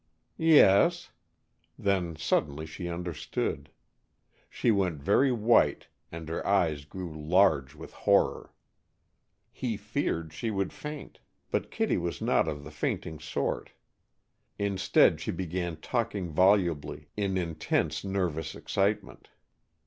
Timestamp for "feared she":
9.77-10.49